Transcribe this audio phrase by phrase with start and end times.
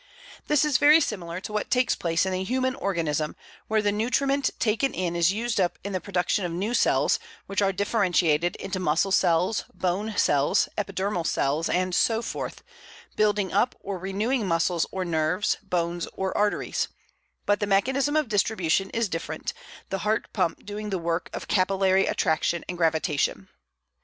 [0.47, 3.35] This is very similar to what takes place in the human organism,
[3.67, 7.61] where the nutriment taken in is used up in the production of new cells, which
[7.61, 12.63] are differentiated into muscle cells, bone cells, epidermal cells, and so forth,
[13.15, 16.87] building up or renewing muscles or nerves, bones or arteries;
[17.45, 19.53] but the mechanism of distribution is different,
[19.89, 23.49] the heart pump doing the work of capillary attraction and gravitation.